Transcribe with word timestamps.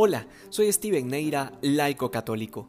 Hola, 0.00 0.28
soy 0.50 0.70
Steven 0.70 1.08
Neira, 1.08 1.50
laico 1.60 2.12
católico. 2.12 2.68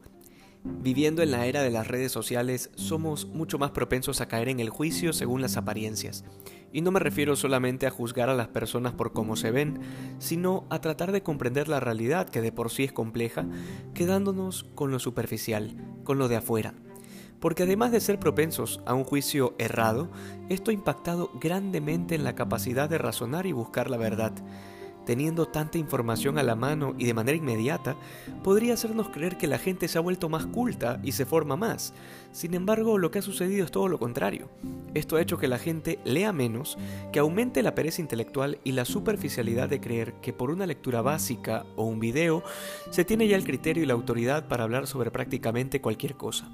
Viviendo 0.64 1.22
en 1.22 1.30
la 1.30 1.46
era 1.46 1.62
de 1.62 1.70
las 1.70 1.88
redes 1.88 2.12
sociales, 2.12 2.72
somos 2.74 3.28
mucho 3.28 3.60
más 3.60 3.70
propensos 3.70 4.20
a 4.20 4.28
caer 4.28 4.50
en 4.50 4.60
el 4.60 4.72
juicio 4.72 5.14
según 5.14 5.40
las 5.40 5.56
apariencias. 5.56 6.26
Y 6.74 6.82
no 6.82 6.90
me 6.90 7.00
refiero 7.00 7.36
solamente 7.36 7.86
a 7.86 7.92
juzgar 7.92 8.30
a 8.30 8.34
las 8.34 8.48
personas 8.48 8.94
por 8.94 9.14
cómo 9.14 9.36
se 9.36 9.52
ven, 9.52 9.80
sino 10.18 10.66
a 10.72 10.82
tratar 10.82 11.12
de 11.12 11.22
comprender 11.22 11.68
la 11.68 11.80
realidad 11.80 12.28
que 12.28 12.42
de 12.42 12.52
por 12.52 12.72
sí 12.72 12.86
es 12.86 12.94
compleja, 12.94 13.46
quedándonos 13.94 14.64
con 14.74 14.90
lo 14.90 14.98
superficial, 14.98 15.76
con 16.04 16.18
lo 16.18 16.30
de 16.30 16.38
afuera. 16.38 16.74
Porque 17.40 17.62
además 17.62 17.92
de 17.92 18.02
ser 18.02 18.18
propensos 18.18 18.82
a 18.88 18.96
un 18.96 19.04
juicio 19.04 19.54
errado, 19.60 20.10
esto 20.50 20.72
ha 20.72 20.74
impactado 20.74 21.30
grandemente 21.40 22.16
en 22.16 22.24
la 22.24 22.34
capacidad 22.34 22.90
de 22.90 22.98
razonar 22.98 23.46
y 23.46 23.52
buscar 23.52 23.88
la 23.88 23.98
verdad 23.98 24.34
teniendo 25.10 25.48
tanta 25.48 25.80
información 25.80 26.38
a 26.38 26.44
la 26.44 26.54
mano 26.54 26.94
y 27.00 27.06
de 27.06 27.16
manera 27.16 27.36
inmediata, 27.36 27.96
podría 28.44 28.76
hacernos 28.76 29.10
creer 29.10 29.40
que 29.40 29.48
la 29.48 29.58
gente 29.58 29.88
se 29.88 29.98
ha 29.98 30.02
vuelto 30.02 30.30
más 30.30 30.46
culta 30.46 31.00
y 31.02 31.14
se 31.14 31.26
forma 31.26 31.56
más. 31.56 31.96
Sin 32.32 32.54
embargo, 32.54 33.00
lo 33.00 33.10
que 33.10 33.18
ha 33.18 33.24
sucedido 33.24 33.66
es 33.66 33.72
todo 33.72 33.88
lo 33.88 33.98
contrario. 33.98 34.52
Esto 34.94 35.16
ha 35.16 35.22
hecho 35.24 35.40
que 35.40 35.48
la 35.48 35.58
gente 35.58 35.98
lea 36.06 36.32
menos, 36.32 36.78
que 37.12 37.18
aumente 37.18 37.64
la 37.64 37.74
pereza 37.74 38.02
intelectual 38.02 38.60
y 38.64 38.74
la 38.74 38.86
superficialidad 38.86 39.68
de 39.68 39.82
creer 39.82 40.14
que 40.22 40.32
por 40.32 40.52
una 40.52 40.68
lectura 40.68 41.02
básica 41.02 41.66
o 41.76 41.86
un 41.86 42.00
video 42.00 42.44
se 42.92 43.04
tiene 43.04 43.28
ya 43.28 43.36
el 43.36 43.46
criterio 43.46 43.82
y 43.82 43.88
la 43.88 43.96
autoridad 43.96 44.48
para 44.48 44.64
hablar 44.64 44.86
sobre 44.86 45.10
prácticamente 45.10 45.82
cualquier 45.82 46.18
cosa. 46.18 46.52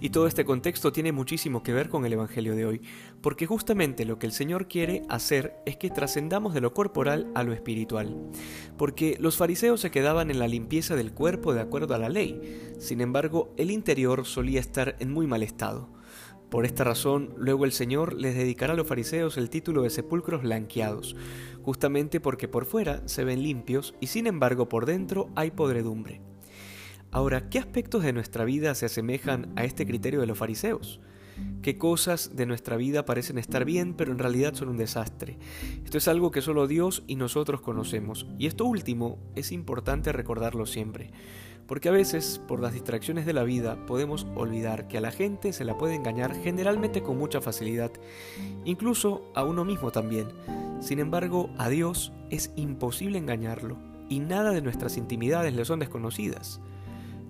Y 0.00 0.10
todo 0.10 0.26
este 0.26 0.44
contexto 0.44 0.92
tiene 0.92 1.12
muchísimo 1.12 1.62
que 1.62 1.72
ver 1.72 1.88
con 1.88 2.04
el 2.04 2.12
Evangelio 2.12 2.56
de 2.56 2.66
hoy, 2.66 2.82
porque 3.20 3.46
justamente 3.46 4.04
lo 4.04 4.18
que 4.18 4.26
el 4.26 4.32
Señor 4.32 4.66
quiere 4.66 5.02
hacer 5.08 5.54
es 5.64 5.76
que 5.76 5.90
trascendamos 5.90 6.54
de 6.54 6.60
lo 6.60 6.74
corporal 6.74 7.30
a 7.34 7.44
lo 7.44 7.52
espiritual, 7.52 8.16
porque 8.76 9.16
los 9.20 9.36
fariseos 9.36 9.80
se 9.80 9.90
quedaban 9.90 10.30
en 10.30 10.38
la 10.38 10.48
limpieza 10.48 10.96
del 10.96 11.12
cuerpo 11.12 11.54
de 11.54 11.60
acuerdo 11.60 11.94
a 11.94 11.98
la 11.98 12.08
ley, 12.08 12.74
sin 12.78 13.00
embargo 13.00 13.54
el 13.56 13.70
interior 13.70 14.26
solía 14.26 14.60
estar 14.60 14.96
en 14.98 15.12
muy 15.12 15.26
mal 15.26 15.42
estado. 15.42 15.88
Por 16.52 16.66
esta 16.66 16.84
razón, 16.84 17.32
luego 17.38 17.64
el 17.64 17.72
Señor 17.72 18.12
les 18.12 18.34
dedicará 18.34 18.74
a 18.74 18.76
los 18.76 18.86
fariseos 18.86 19.38
el 19.38 19.48
título 19.48 19.82
de 19.82 19.90
sepulcros 19.90 20.42
blanqueados, 20.42 21.16
justamente 21.62 22.20
porque 22.20 22.46
por 22.46 22.66
fuera 22.66 23.06
se 23.06 23.24
ven 23.24 23.42
limpios 23.42 23.94
y 24.00 24.08
sin 24.08 24.26
embargo 24.26 24.68
por 24.68 24.84
dentro 24.84 25.30
hay 25.34 25.50
podredumbre. 25.50 26.31
Ahora, 27.14 27.50
¿qué 27.50 27.58
aspectos 27.58 28.02
de 28.02 28.14
nuestra 28.14 28.46
vida 28.46 28.74
se 28.74 28.86
asemejan 28.86 29.52
a 29.54 29.64
este 29.64 29.86
criterio 29.86 30.20
de 30.20 30.26
los 30.26 30.38
fariseos? 30.38 30.98
¿Qué 31.60 31.76
cosas 31.76 32.36
de 32.36 32.46
nuestra 32.46 32.78
vida 32.78 33.04
parecen 33.04 33.36
estar 33.36 33.66
bien 33.66 33.92
pero 33.92 34.12
en 34.12 34.18
realidad 34.18 34.54
son 34.54 34.70
un 34.70 34.78
desastre? 34.78 35.38
Esto 35.84 35.98
es 35.98 36.08
algo 36.08 36.30
que 36.30 36.40
solo 36.40 36.66
Dios 36.66 37.04
y 37.06 37.16
nosotros 37.16 37.60
conocemos, 37.60 38.26
y 38.38 38.46
esto 38.46 38.64
último 38.64 39.18
es 39.34 39.52
importante 39.52 40.10
recordarlo 40.10 40.64
siempre, 40.64 41.10
porque 41.66 41.90
a 41.90 41.92
veces, 41.92 42.40
por 42.48 42.60
las 42.60 42.72
distracciones 42.72 43.26
de 43.26 43.34
la 43.34 43.44
vida, 43.44 43.84
podemos 43.84 44.26
olvidar 44.34 44.88
que 44.88 44.96
a 44.96 45.02
la 45.02 45.10
gente 45.10 45.52
se 45.52 45.66
la 45.66 45.76
puede 45.76 45.96
engañar 45.96 46.34
generalmente 46.34 47.02
con 47.02 47.18
mucha 47.18 47.42
facilidad, 47.42 47.92
incluso 48.64 49.30
a 49.34 49.44
uno 49.44 49.66
mismo 49.66 49.90
también. 49.90 50.28
Sin 50.80 50.98
embargo, 50.98 51.50
a 51.58 51.68
Dios 51.68 52.10
es 52.30 52.52
imposible 52.56 53.18
engañarlo, 53.18 53.76
y 54.08 54.20
nada 54.20 54.52
de 54.52 54.62
nuestras 54.62 54.96
intimidades 54.96 55.54
le 55.54 55.66
son 55.66 55.80
desconocidas. 55.80 56.62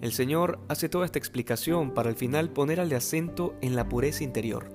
El 0.03 0.13
Señor 0.13 0.59
hace 0.69 0.89
toda 0.89 1.07
esta 1.07 1.21
explicación 1.21 1.93
para 1.93 2.09
al 2.09 2.17
final 2.17 2.51
poner 2.51 2.81
acento 2.81 3.55
en 3.61 3.77
la 3.77 3.89
pureza 3.89 4.25
interior. 4.25 4.69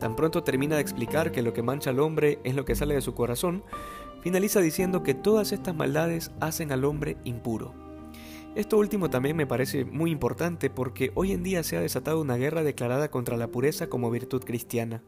Tan 0.00 0.16
pronto 0.16 0.42
termina 0.42 0.76
de 0.76 0.80
explicar 0.80 1.32
que 1.32 1.42
lo 1.42 1.52
que 1.52 1.62
mancha 1.62 1.90
al 1.90 2.00
hombre 2.00 2.38
es 2.44 2.54
lo 2.54 2.64
que 2.64 2.74
sale 2.74 2.94
de 2.94 3.02
su 3.02 3.12
corazón, 3.12 3.62
finaliza 4.22 4.62
diciendo 4.62 5.02
que 5.02 5.12
todas 5.12 5.52
estas 5.52 5.74
maldades 5.74 6.30
hacen 6.40 6.72
al 6.72 6.86
hombre 6.86 7.18
impuro. 7.24 7.74
Esto 8.54 8.78
último 8.78 9.10
también 9.10 9.36
me 9.36 9.46
parece 9.46 9.84
muy 9.84 10.10
importante 10.10 10.70
porque 10.70 11.12
hoy 11.14 11.32
en 11.32 11.42
día 11.42 11.62
se 11.62 11.76
ha 11.76 11.82
desatado 11.82 12.22
una 12.22 12.36
guerra 12.36 12.62
declarada 12.62 13.10
contra 13.10 13.36
la 13.36 13.48
pureza 13.48 13.88
como 13.88 14.10
virtud 14.10 14.44
cristiana. 14.44 15.02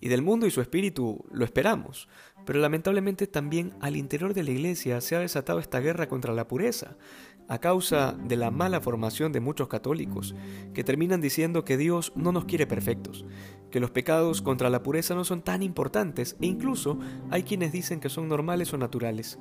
Y 0.00 0.08
del 0.08 0.22
mundo 0.22 0.46
y 0.46 0.50
su 0.50 0.62
espíritu 0.62 1.22
lo 1.30 1.44
esperamos, 1.44 2.08
pero 2.44 2.60
lamentablemente 2.60 3.26
también 3.26 3.74
al 3.80 3.96
interior 3.96 4.34
de 4.34 4.42
la 4.42 4.50
iglesia 4.50 5.00
se 5.00 5.16
ha 5.16 5.20
desatado 5.20 5.58
esta 5.58 5.80
guerra 5.80 6.08
contra 6.08 6.34
la 6.34 6.48
pureza, 6.48 6.96
a 7.48 7.58
causa 7.58 8.12
de 8.12 8.36
la 8.36 8.50
mala 8.50 8.80
formación 8.80 9.32
de 9.32 9.40
muchos 9.40 9.68
católicos, 9.68 10.34
que 10.72 10.84
terminan 10.84 11.20
diciendo 11.20 11.64
que 11.64 11.76
Dios 11.76 12.12
no 12.16 12.32
nos 12.32 12.46
quiere 12.46 12.66
perfectos, 12.66 13.26
que 13.70 13.80
los 13.80 13.90
pecados 13.90 14.40
contra 14.40 14.70
la 14.70 14.82
pureza 14.82 15.14
no 15.14 15.24
son 15.24 15.42
tan 15.42 15.62
importantes 15.62 16.36
e 16.40 16.46
incluso 16.46 16.98
hay 17.30 17.42
quienes 17.42 17.72
dicen 17.72 18.00
que 18.00 18.08
son 18.08 18.28
normales 18.28 18.72
o 18.72 18.78
naturales. 18.78 19.38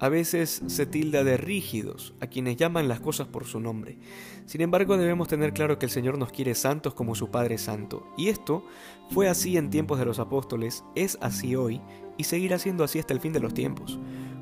A 0.00 0.08
veces 0.08 0.62
se 0.66 0.86
tilda 0.86 1.24
de 1.24 1.36
rígidos 1.36 2.14
a 2.20 2.26
quienes 2.26 2.56
llaman 2.56 2.88
las 2.88 3.00
cosas 3.00 3.28
por 3.28 3.44
su 3.44 3.60
nombre. 3.60 3.98
Sin 4.46 4.62
embargo, 4.62 4.96
debemos 4.96 5.28
tener 5.28 5.52
claro 5.52 5.78
que 5.78 5.86
el 5.86 5.92
Señor 5.92 6.18
nos 6.18 6.32
quiere 6.32 6.54
santos 6.54 6.94
como 6.94 7.14
su 7.14 7.30
Padre 7.30 7.58
Santo, 7.58 8.06
y 8.16 8.28
esto 8.28 8.64
fue 9.10 9.28
así 9.28 9.56
en 9.56 9.70
tiempos 9.70 9.98
de 9.98 10.06
los 10.06 10.18
apóstoles, 10.18 10.84
es 10.94 11.18
así 11.20 11.54
hoy 11.54 11.80
y 12.20 12.24
seguirá 12.24 12.58
siendo 12.58 12.84
así 12.84 12.98
hasta 12.98 13.14
el 13.14 13.20
fin 13.20 13.32
de 13.32 13.40
los 13.40 13.54
tiempos 13.54 13.98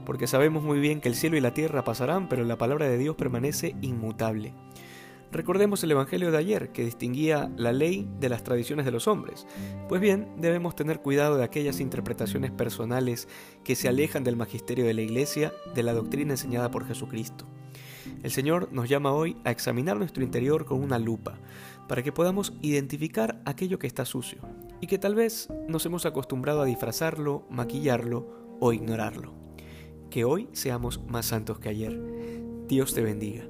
porque 0.08 0.26
sabemos 0.26 0.62
muy 0.62 0.80
bien 0.80 1.02
que 1.02 1.10
el 1.10 1.14
cielo 1.14 1.36
y 1.36 1.42
la 1.42 1.52
tierra 1.52 1.84
pasarán, 1.84 2.30
pero 2.30 2.42
la 2.42 2.56
palabra 2.56 2.88
de 2.88 2.96
Dios 2.96 3.14
permanece 3.14 3.76
inmutable. 3.82 4.54
Recordemos 5.30 5.84
el 5.84 5.90
Evangelio 5.90 6.30
de 6.30 6.38
ayer, 6.38 6.72
que 6.72 6.82
distinguía 6.82 7.52
la 7.58 7.72
ley 7.72 8.08
de 8.18 8.30
las 8.30 8.42
tradiciones 8.42 8.86
de 8.86 8.90
los 8.90 9.06
hombres. 9.06 9.46
Pues 9.86 10.00
bien, 10.00 10.28
debemos 10.38 10.74
tener 10.74 11.00
cuidado 11.00 11.36
de 11.36 11.44
aquellas 11.44 11.78
interpretaciones 11.78 12.50
personales 12.50 13.28
que 13.64 13.74
se 13.74 13.86
alejan 13.86 14.24
del 14.24 14.36
magisterio 14.36 14.86
de 14.86 14.94
la 14.94 15.02
Iglesia, 15.02 15.52
de 15.74 15.82
la 15.82 15.92
doctrina 15.92 16.32
enseñada 16.32 16.70
por 16.70 16.86
Jesucristo. 16.86 17.44
El 18.22 18.30
Señor 18.30 18.72
nos 18.72 18.88
llama 18.88 19.12
hoy 19.12 19.36
a 19.44 19.50
examinar 19.50 19.98
nuestro 19.98 20.24
interior 20.24 20.64
con 20.64 20.82
una 20.82 20.98
lupa, 20.98 21.38
para 21.86 22.02
que 22.02 22.12
podamos 22.12 22.54
identificar 22.62 23.42
aquello 23.44 23.78
que 23.78 23.86
está 23.86 24.06
sucio, 24.06 24.40
y 24.80 24.86
que 24.86 24.98
tal 24.98 25.14
vez 25.14 25.48
nos 25.68 25.84
hemos 25.86 26.06
acostumbrado 26.06 26.62
a 26.62 26.66
disfrazarlo, 26.66 27.46
maquillarlo 27.50 28.56
o 28.60 28.72
ignorarlo 28.72 29.38
que 30.10 30.24
hoy 30.24 30.48
seamos 30.52 31.00
más 31.06 31.26
santos 31.26 31.58
que 31.58 31.68
ayer. 31.68 32.00
Dios 32.66 32.94
te 32.94 33.02
bendiga. 33.02 33.44